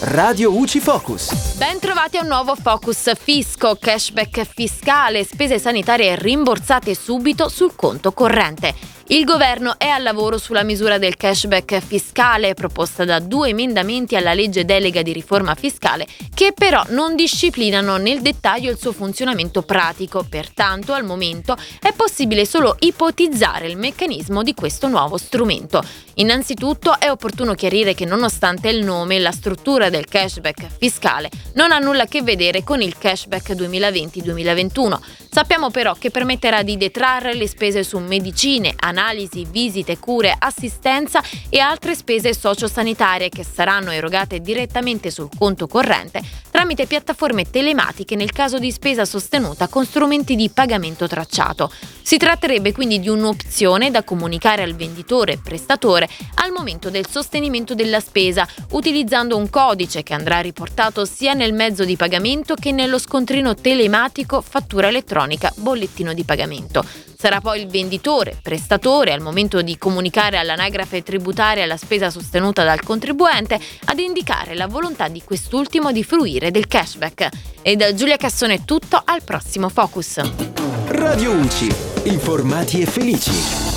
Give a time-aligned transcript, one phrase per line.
[0.00, 1.56] Radio UCI Focus.
[1.56, 8.12] Ben trovati a un nuovo Focus Fisco, cashback fiscale, spese sanitarie rimborsate subito sul conto
[8.12, 8.74] corrente.
[9.08, 14.34] Il governo è al lavoro sulla misura del cashback fiscale proposta da due emendamenti alla
[14.34, 20.26] legge delega di riforma fiscale che però non disciplinano nel dettaglio il suo funzionamento pratico,
[20.28, 25.84] pertanto al momento è possibile solo ipotizzare il meccanismo di questo nuovo strumento.
[26.14, 31.78] Innanzitutto è opportuno chiarire che nonostante il nome, la struttura del cashback fiscale non ha
[31.78, 34.98] nulla a che vedere con il cashback 2020-2021.
[35.36, 41.58] Sappiamo però che permetterà di detrarre le spese su medicine, analisi, visite, cure, assistenza e
[41.58, 46.22] altre spese sociosanitarie che saranno erogate direttamente sul conto corrente
[46.56, 51.70] tramite piattaforme telematiche nel caso di spesa sostenuta con strumenti di pagamento tracciato.
[52.00, 58.00] Si tratterebbe quindi di un'opzione da comunicare al venditore prestatore al momento del sostenimento della
[58.00, 63.54] spesa, utilizzando un codice che andrà riportato sia nel mezzo di pagamento che nello scontrino
[63.54, 66.82] telematico fattura elettronica bollettino di pagamento.
[67.16, 72.82] Sarà poi il venditore, prestatore, al momento di comunicare all'anagrafe tributaria la spesa sostenuta dal
[72.82, 77.28] contribuente, ad indicare la volontà di quest'ultimo di fruire del cashback.
[77.62, 80.20] E da Giulia Cassone è tutto, al prossimo Focus.
[80.88, 81.74] Radio UCI.
[82.04, 83.75] Informati e felici.